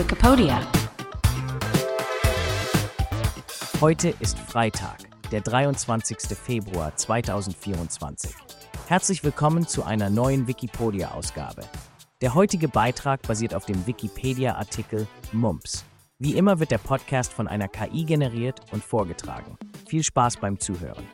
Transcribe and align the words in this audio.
Wikipedia. 0.00 0.66
Heute 3.82 4.14
ist 4.18 4.38
Freitag, 4.38 4.96
der 5.30 5.42
23. 5.42 6.16
Februar 6.38 6.96
2024. 6.96 8.34
Herzlich 8.88 9.22
willkommen 9.22 9.68
zu 9.68 9.84
einer 9.84 10.08
neuen 10.08 10.46
Wikipedia-Ausgabe. 10.46 11.64
Der 12.22 12.34
heutige 12.34 12.68
Beitrag 12.68 13.20
basiert 13.28 13.54
auf 13.54 13.66
dem 13.66 13.86
Wikipedia-Artikel 13.86 15.06
Mumps. 15.32 15.84
Wie 16.18 16.34
immer 16.34 16.60
wird 16.60 16.70
der 16.70 16.78
Podcast 16.78 17.34
von 17.34 17.46
einer 17.46 17.68
KI 17.68 18.04
generiert 18.04 18.60
und 18.72 18.82
vorgetragen. 18.82 19.58
Viel 19.86 20.02
Spaß 20.02 20.38
beim 20.38 20.58
Zuhören. 20.58 21.04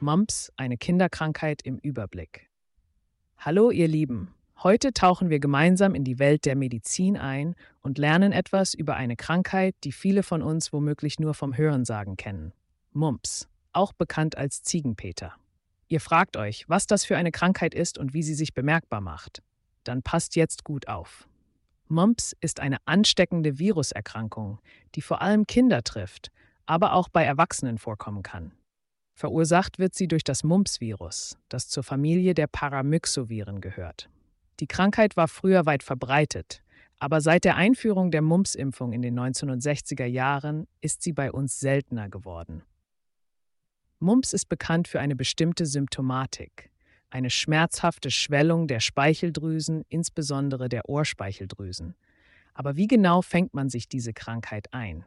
Mumps, 0.00 0.52
eine 0.58 0.76
Kinderkrankheit 0.76 1.62
im 1.62 1.78
Überblick. 1.78 2.50
Hallo 3.46 3.70
ihr 3.70 3.88
Lieben, 3.88 4.32
heute 4.62 4.94
tauchen 4.94 5.28
wir 5.28 5.38
gemeinsam 5.38 5.94
in 5.94 6.02
die 6.02 6.18
Welt 6.18 6.46
der 6.46 6.56
Medizin 6.56 7.18
ein 7.18 7.56
und 7.82 7.98
lernen 7.98 8.32
etwas 8.32 8.72
über 8.72 8.96
eine 8.96 9.16
Krankheit, 9.16 9.74
die 9.84 9.92
viele 9.92 10.22
von 10.22 10.40
uns 10.40 10.72
womöglich 10.72 11.20
nur 11.20 11.34
vom 11.34 11.54
Hörensagen 11.54 12.16
kennen. 12.16 12.54
Mumps, 12.94 13.46
auch 13.74 13.92
bekannt 13.92 14.38
als 14.38 14.62
Ziegenpeter. 14.62 15.34
Ihr 15.88 16.00
fragt 16.00 16.38
euch, 16.38 16.64
was 16.70 16.86
das 16.86 17.04
für 17.04 17.18
eine 17.18 17.32
Krankheit 17.32 17.74
ist 17.74 17.98
und 17.98 18.14
wie 18.14 18.22
sie 18.22 18.32
sich 18.32 18.54
bemerkbar 18.54 19.02
macht. 19.02 19.42
Dann 19.84 20.00
passt 20.00 20.36
jetzt 20.36 20.64
gut 20.64 20.88
auf. 20.88 21.28
Mumps 21.86 22.34
ist 22.40 22.60
eine 22.60 22.78
ansteckende 22.86 23.58
Viruserkrankung, 23.58 24.58
die 24.94 25.02
vor 25.02 25.20
allem 25.20 25.46
Kinder 25.46 25.82
trifft, 25.82 26.30
aber 26.64 26.94
auch 26.94 27.10
bei 27.10 27.24
Erwachsenen 27.24 27.76
vorkommen 27.76 28.22
kann. 28.22 28.52
Verursacht 29.14 29.78
wird 29.78 29.94
sie 29.94 30.08
durch 30.08 30.24
das 30.24 30.42
Mumps-Virus, 30.42 31.38
das 31.48 31.68
zur 31.68 31.84
Familie 31.84 32.34
der 32.34 32.48
Paramyxoviren 32.48 33.60
gehört. 33.60 34.10
Die 34.58 34.66
Krankheit 34.66 35.16
war 35.16 35.28
früher 35.28 35.66
weit 35.66 35.84
verbreitet, 35.84 36.62
aber 36.98 37.20
seit 37.20 37.44
der 37.44 37.56
Einführung 37.56 38.10
der 38.10 38.22
Mumps-Impfung 38.22 38.92
in 38.92 39.02
den 39.02 39.18
1960er 39.18 40.04
Jahren 40.04 40.66
ist 40.80 41.02
sie 41.02 41.12
bei 41.12 41.30
uns 41.30 41.60
seltener 41.60 42.08
geworden. 42.08 42.62
Mumps 44.00 44.32
ist 44.32 44.48
bekannt 44.48 44.88
für 44.88 44.98
eine 44.98 45.14
bestimmte 45.14 45.64
Symptomatik, 45.64 46.70
eine 47.08 47.30
schmerzhafte 47.30 48.10
Schwellung 48.10 48.66
der 48.66 48.80
Speicheldrüsen, 48.80 49.84
insbesondere 49.88 50.68
der 50.68 50.88
Ohrspeicheldrüsen. 50.88 51.94
Aber 52.52 52.74
wie 52.74 52.88
genau 52.88 53.22
fängt 53.22 53.54
man 53.54 53.68
sich 53.68 53.88
diese 53.88 54.12
Krankheit 54.12 54.74
ein? 54.74 55.04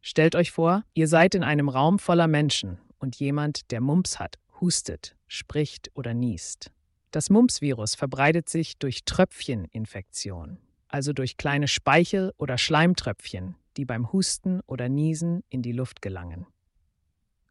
Stellt 0.00 0.34
euch 0.34 0.50
vor, 0.50 0.82
ihr 0.94 1.06
seid 1.06 1.36
in 1.36 1.44
einem 1.44 1.68
Raum 1.68 2.00
voller 2.00 2.26
Menschen 2.26 2.78
und 3.02 3.16
jemand, 3.16 3.70
der 3.72 3.80
Mumps 3.80 4.20
hat, 4.20 4.38
hustet, 4.60 5.16
spricht 5.26 5.90
oder 5.94 6.14
niest. 6.14 6.70
Das 7.10 7.28
Mumps-Virus 7.28 7.96
verbreitet 7.96 8.48
sich 8.48 8.78
durch 8.78 9.04
Tröpfcheninfektion, 9.04 10.58
also 10.88 11.12
durch 11.12 11.36
kleine 11.36 11.68
Speichel- 11.68 12.32
oder 12.38 12.56
Schleimtröpfchen, 12.56 13.56
die 13.76 13.84
beim 13.84 14.12
Husten 14.12 14.60
oder 14.66 14.88
Niesen 14.88 15.42
in 15.50 15.62
die 15.62 15.72
Luft 15.72 16.00
gelangen. 16.00 16.46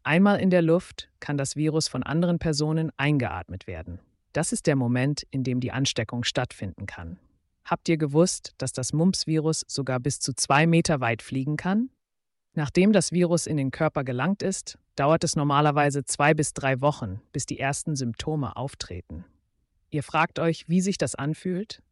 Einmal 0.02 0.40
in 0.40 0.50
der 0.50 0.62
Luft 0.62 1.10
kann 1.20 1.36
das 1.36 1.54
Virus 1.54 1.86
von 1.86 2.02
anderen 2.02 2.38
Personen 2.38 2.90
eingeatmet 2.96 3.66
werden. 3.66 4.00
Das 4.32 4.52
ist 4.52 4.66
der 4.66 4.74
Moment, 4.74 5.24
in 5.30 5.44
dem 5.44 5.60
die 5.60 5.70
Ansteckung 5.70 6.24
stattfinden 6.24 6.86
kann. 6.86 7.18
Habt 7.64 7.88
ihr 7.88 7.98
gewusst, 7.98 8.54
dass 8.58 8.72
das 8.72 8.92
Mumps-Virus 8.92 9.64
sogar 9.68 10.00
bis 10.00 10.18
zu 10.18 10.32
zwei 10.32 10.66
Meter 10.66 11.00
weit 11.00 11.22
fliegen 11.22 11.56
kann? 11.56 11.90
Nachdem 12.54 12.92
das 12.92 13.12
Virus 13.12 13.46
in 13.46 13.56
den 13.56 13.70
Körper 13.70 14.02
gelangt 14.02 14.42
ist, 14.42 14.78
dauert 14.96 15.24
es 15.24 15.36
normalerweise 15.36 16.04
zwei 16.04 16.34
bis 16.34 16.52
drei 16.52 16.80
Wochen, 16.80 17.20
bis 17.32 17.46
die 17.46 17.58
ersten 17.58 17.96
Symptome 17.96 18.56
auftreten. 18.56 19.24
Ihr 19.90 20.02
fragt 20.02 20.38
euch, 20.38 20.68
wie 20.68 20.80
sich 20.80 20.98
das 20.98 21.14
anfühlt? 21.14 21.82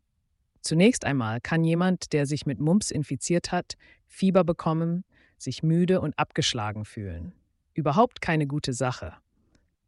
Zunächst 0.63 1.05
einmal 1.05 1.41
kann 1.41 1.65
jemand, 1.65 2.13
der 2.13 2.27
sich 2.27 2.47
mit 2.47 2.61
Mumps 2.61 2.91
infiziert 2.91 3.53
hat, 3.53 3.77
Fieber 4.07 4.45
bekommen, 4.45 5.05
sich 5.39 5.63
müde 5.63 6.01
und 6.01 6.19
abgeschlagen 6.19 6.85
fühlen. 6.85 7.33
Überhaupt 7.75 8.21
keine 8.21 8.47
gute 8.47 8.73
Sache. 8.73 9.15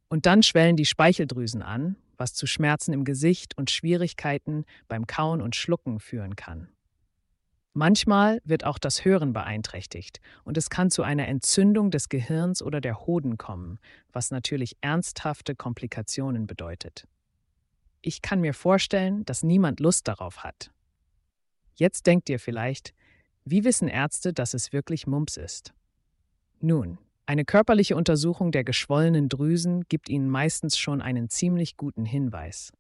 Und 0.08 0.26
dann 0.26 0.42
schwellen 0.42 0.76
die 0.76 0.86
Speicheldrüsen 0.86 1.62
an, 1.62 1.96
was 2.16 2.34
zu 2.34 2.46
Schmerzen 2.46 2.92
im 2.92 3.04
Gesicht 3.04 3.56
und 3.56 3.70
Schwierigkeiten 3.70 4.64
beim 4.88 5.06
Kauen 5.06 5.40
und 5.40 5.56
Schlucken 5.56 6.00
führen 6.00 6.36
kann. 6.36 6.68
Manchmal 7.74 8.40
wird 8.44 8.64
auch 8.64 8.78
das 8.78 9.04
Hören 9.04 9.32
beeinträchtigt 9.32 10.20
und 10.44 10.58
es 10.58 10.68
kann 10.68 10.90
zu 10.90 11.02
einer 11.02 11.26
Entzündung 11.26 11.90
des 11.90 12.10
Gehirns 12.10 12.62
oder 12.62 12.82
der 12.82 13.06
Hoden 13.06 13.38
kommen, 13.38 13.78
was 14.12 14.30
natürlich 14.30 14.76
ernsthafte 14.82 15.54
Komplikationen 15.54 16.46
bedeutet. 16.46 17.08
Ich 18.02 18.20
kann 18.20 18.40
mir 18.40 18.52
vorstellen, 18.52 19.24
dass 19.24 19.42
niemand 19.42 19.80
Lust 19.80 20.06
darauf 20.06 20.44
hat. 20.44 20.70
Jetzt 21.74 22.06
denkt 22.06 22.28
ihr 22.28 22.38
vielleicht, 22.38 22.92
wie 23.44 23.64
wissen 23.64 23.88
Ärzte, 23.88 24.34
dass 24.34 24.52
es 24.52 24.72
wirklich 24.72 25.06
Mumps 25.06 25.38
ist? 25.38 25.72
Nun, 26.60 26.98
eine 27.24 27.44
körperliche 27.44 27.96
Untersuchung 27.96 28.52
der 28.52 28.64
geschwollenen 28.64 29.28
Drüsen 29.28 29.84
gibt 29.88 30.08
Ihnen 30.10 30.28
meistens 30.28 30.76
schon 30.76 31.00
einen 31.00 31.30
ziemlich 31.30 31.76
guten 31.76 32.04
Hinweis. 32.04 32.72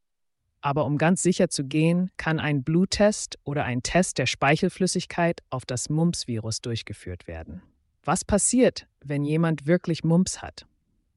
Aber 0.62 0.86
um 0.86 0.96
ganz 0.96 1.22
sicher 1.22 1.48
zu 1.48 1.64
gehen, 1.64 2.10
kann 2.16 2.38
ein 2.38 2.62
Bluttest 2.62 3.36
oder 3.42 3.64
ein 3.64 3.82
Test 3.82 4.18
der 4.18 4.26
Speichelflüssigkeit 4.26 5.40
auf 5.50 5.66
das 5.66 5.90
Mumps-Virus 5.90 6.60
durchgeführt 6.60 7.26
werden. 7.26 7.62
Was 8.04 8.24
passiert, 8.24 8.86
wenn 9.04 9.24
jemand 9.24 9.66
wirklich 9.66 10.04
Mumps 10.04 10.40
hat? 10.40 10.66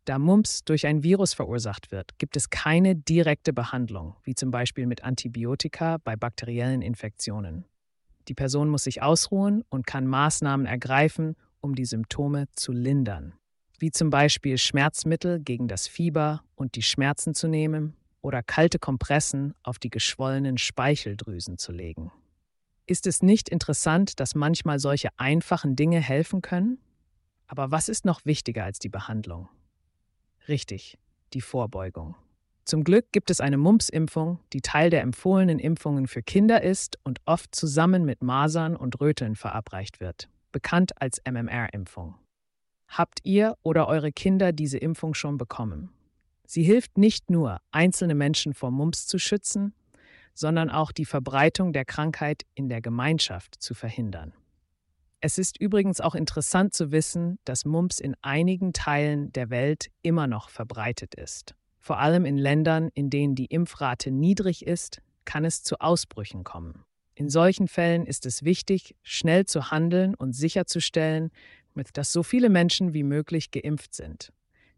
Da 0.05 0.19
Mumps 0.19 0.63
durch 0.65 0.87
ein 0.87 1.03
Virus 1.03 1.33
verursacht 1.33 1.91
wird, 1.91 2.17
gibt 2.17 2.35
es 2.37 2.49
keine 2.49 2.95
direkte 2.95 3.53
Behandlung, 3.53 4.15
wie 4.23 4.35
zum 4.35 4.49
Beispiel 4.49 4.87
mit 4.87 5.03
Antibiotika 5.03 5.97
bei 6.03 6.15
bakteriellen 6.15 6.81
Infektionen. 6.81 7.65
Die 8.27 8.35
Person 8.35 8.69
muss 8.69 8.83
sich 8.83 9.03
ausruhen 9.03 9.63
und 9.69 9.85
kann 9.85 10.07
Maßnahmen 10.07 10.65
ergreifen, 10.65 11.35
um 11.61 11.75
die 11.75 11.85
Symptome 11.85 12.47
zu 12.55 12.71
lindern, 12.71 13.33
wie 13.77 13.91
zum 13.91 14.09
Beispiel 14.09 14.57
Schmerzmittel 14.57 15.39
gegen 15.39 15.67
das 15.67 15.87
Fieber 15.87 16.43
und 16.55 16.75
die 16.75 16.83
Schmerzen 16.83 17.35
zu 17.35 17.47
nehmen 17.47 17.95
oder 18.25 18.41
kalte 18.41 18.79
Kompressen 18.79 19.53
auf 19.61 19.77
die 19.77 19.91
geschwollenen 19.91 20.57
Speicheldrüsen 20.57 21.59
zu 21.59 21.71
legen. 21.71 22.11
Ist 22.87 23.05
es 23.05 23.21
nicht 23.21 23.49
interessant, 23.49 24.19
dass 24.19 24.33
manchmal 24.33 24.79
solche 24.79 25.09
einfachen 25.17 25.75
Dinge 25.75 26.01
helfen 26.01 26.41
können? 26.41 26.79
Aber 27.45 27.69
was 27.69 27.87
ist 27.87 28.03
noch 28.03 28.25
wichtiger 28.25 28.63
als 28.63 28.79
die 28.79 28.89
Behandlung? 28.89 29.47
Richtig, 30.47 30.97
die 31.33 31.41
Vorbeugung. 31.41 32.15
Zum 32.65 32.83
Glück 32.83 33.11
gibt 33.11 33.29
es 33.29 33.41
eine 33.41 33.57
Mumps-Impfung, 33.57 34.39
die 34.53 34.61
Teil 34.61 34.89
der 34.89 35.01
empfohlenen 35.01 35.59
Impfungen 35.59 36.07
für 36.07 36.23
Kinder 36.23 36.63
ist 36.63 36.97
und 37.03 37.21
oft 37.25 37.53
zusammen 37.53 38.05
mit 38.05 38.23
Masern 38.23 38.75
und 38.75 38.99
Röteln 38.99 39.35
verabreicht 39.35 39.99
wird, 39.99 40.29
bekannt 40.51 40.99
als 40.99 41.21
MMR-Impfung. 41.29 42.15
Habt 42.87 43.19
ihr 43.23 43.55
oder 43.61 43.87
eure 43.87 44.11
Kinder 44.11 44.51
diese 44.51 44.79
Impfung 44.79 45.13
schon 45.13 45.37
bekommen? 45.37 45.94
Sie 46.45 46.63
hilft 46.63 46.97
nicht 46.97 47.29
nur, 47.29 47.59
einzelne 47.71 48.15
Menschen 48.15 48.53
vor 48.53 48.71
Mumps 48.71 49.07
zu 49.07 49.17
schützen, 49.17 49.73
sondern 50.33 50.69
auch 50.69 50.91
die 50.91 51.05
Verbreitung 51.05 51.73
der 51.73 51.85
Krankheit 51.85 52.43
in 52.53 52.69
der 52.69 52.81
Gemeinschaft 52.81 53.55
zu 53.59 53.73
verhindern. 53.73 54.33
Es 55.21 55.37
ist 55.37 55.59
übrigens 55.59 56.01
auch 56.01 56.13
interessant 56.13 56.73
zu 56.73 56.91
wissen, 56.91 57.39
dass 57.45 57.65
Mumps 57.65 57.99
in 57.99 58.15
einigen 58.21 58.73
Teilen 58.73 59.31
der 59.33 59.49
Welt 59.49 59.89
immer 60.03 60.27
noch 60.27 60.49
verbreitet 60.49 61.15
ist. 61.15 61.55
Vor 61.79 61.99
allem 61.99 62.25
in 62.25 62.37
Ländern, 62.37 62.89
in 62.93 63.09
denen 63.09 63.33
die 63.33 63.45
Impfrate 63.45 64.11
niedrig 64.11 64.67
ist, 64.67 65.01
kann 65.23 65.45
es 65.45 65.63
zu 65.63 65.79
Ausbrüchen 65.79 66.43
kommen. 66.43 66.83
In 67.15 67.29
solchen 67.29 67.67
Fällen 67.67 68.05
ist 68.05 68.25
es 68.25 68.43
wichtig, 68.43 68.95
schnell 69.01 69.45
zu 69.45 69.71
handeln 69.71 70.15
und 70.15 70.33
sicherzustellen, 70.33 71.31
dass 71.93 72.11
so 72.11 72.23
viele 72.23 72.49
Menschen 72.49 72.93
wie 72.93 73.03
möglich 73.03 73.51
geimpft 73.51 73.95
sind. 73.95 74.31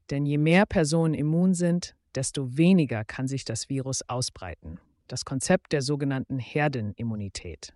Denn 0.09 0.25
je 0.25 0.37
mehr 0.37 0.65
Personen 0.65 1.13
immun 1.13 1.53
sind, 1.53 1.95
desto 2.15 2.57
weniger 2.57 3.03
kann 3.05 3.27
sich 3.27 3.45
das 3.45 3.69
Virus 3.69 4.01
ausbreiten. 4.07 4.79
Das 5.07 5.25
Konzept 5.25 5.71
der 5.73 5.81
sogenannten 5.81 6.39
Herdenimmunität. 6.39 7.73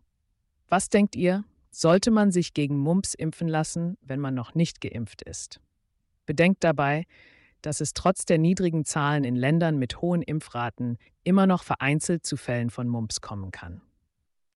Was 0.67 0.89
denkt 0.89 1.15
ihr? 1.15 1.43
Sollte 1.69 2.11
man 2.11 2.31
sich 2.31 2.53
gegen 2.53 2.77
Mumps 2.77 3.13
impfen 3.13 3.47
lassen, 3.47 3.97
wenn 4.01 4.19
man 4.19 4.33
noch 4.33 4.55
nicht 4.55 4.81
geimpft 4.81 5.21
ist? 5.21 5.61
Bedenkt 6.25 6.63
dabei, 6.63 7.05
dass 7.61 7.79
es 7.79 7.93
trotz 7.93 8.25
der 8.25 8.37
niedrigen 8.37 8.85
Zahlen 8.85 9.23
in 9.23 9.35
Ländern 9.35 9.77
mit 9.77 10.01
hohen 10.01 10.21
Impfraten 10.21 10.97
immer 11.23 11.47
noch 11.47 11.63
vereinzelt 11.63 12.25
zu 12.25 12.35
Fällen 12.35 12.69
von 12.69 12.87
Mumps 12.87 13.21
kommen 13.21 13.51
kann. 13.51 13.81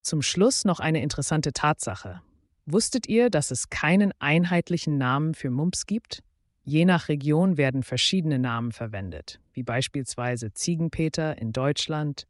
Zum 0.02 0.22
Schluss 0.22 0.66
noch 0.66 0.80
eine 0.80 1.02
interessante 1.02 1.54
Tatsache. 1.54 2.22
Wusstet 2.66 3.08
ihr, 3.08 3.30
dass 3.30 3.52
es 3.52 3.70
keinen 3.70 4.12
einheitlichen 4.20 4.98
Namen 4.98 5.36
für 5.36 5.50
Mumps 5.50 5.86
gibt? 5.86 6.24
Je 6.68 6.84
nach 6.86 7.10
Region 7.10 7.58
werden 7.58 7.84
verschiedene 7.84 8.40
Namen 8.40 8.72
verwendet, 8.72 9.40
wie 9.54 9.62
beispielsweise 9.62 10.52
Ziegenpeter 10.52 11.38
in 11.38 11.52
Deutschland, 11.52 12.26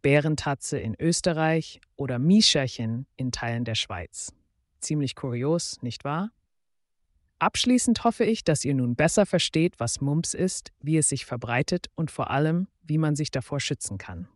Bärentatze 0.00 0.78
in 0.78 0.94
Österreich 0.96 1.80
oder 1.96 2.20
Miescherchen 2.20 3.06
in 3.16 3.32
Teilen 3.32 3.64
der 3.64 3.74
Schweiz. 3.74 4.32
Ziemlich 4.78 5.16
kurios, 5.16 5.82
nicht 5.82 6.04
wahr? 6.04 6.30
Abschließend 7.40 8.04
hoffe 8.04 8.24
ich, 8.24 8.44
dass 8.44 8.64
ihr 8.64 8.74
nun 8.74 8.94
besser 8.94 9.26
versteht, 9.26 9.80
was 9.80 10.00
Mumps 10.00 10.34
ist, 10.34 10.70
wie 10.80 10.96
es 10.96 11.08
sich 11.08 11.26
verbreitet 11.26 11.88
und 11.96 12.12
vor 12.12 12.30
allem, 12.30 12.68
wie 12.84 12.98
man 12.98 13.16
sich 13.16 13.32
davor 13.32 13.58
schützen 13.58 13.98
kann. 13.98 14.28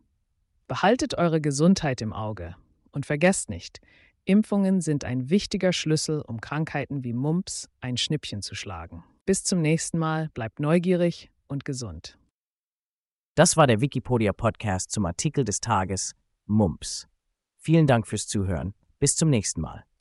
Behaltet 0.67 1.17
eure 1.17 1.39
Gesundheit 1.39 2.01
im 2.01 2.11
Auge 2.11 2.57
und 2.91 3.05
vergesst 3.05 3.49
nicht, 3.49 3.79
Impfungen 4.25 4.81
sind 4.81 5.05
ein 5.05 5.29
wichtiger 5.29 5.71
Schlüssel, 5.71 6.21
um 6.21 6.41
Krankheiten 6.41 7.05
wie 7.05 7.13
Mumps 7.13 7.69
ein 7.79 7.95
Schnippchen 7.95 8.41
zu 8.41 8.53
schlagen. 8.53 9.05
Bis 9.25 9.43
zum 9.43 9.61
nächsten 9.61 9.97
Mal, 9.97 10.29
bleibt 10.35 10.59
neugierig 10.59 11.31
und 11.47 11.65
gesund. 11.65 12.19
Das 13.33 13.57
war 13.57 13.65
der 13.65 13.81
Wikipedia 13.81 14.33
Podcast 14.33 14.91
zum 14.91 15.05
Artikel 15.07 15.43
des 15.43 15.61
Tages 15.61 16.13
Mumps. 16.45 17.07
Vielen 17.57 17.87
Dank 17.87 18.05
fürs 18.05 18.27
Zuhören. 18.27 18.75
Bis 18.99 19.15
zum 19.15 19.29
nächsten 19.29 19.61
Mal. 19.61 19.85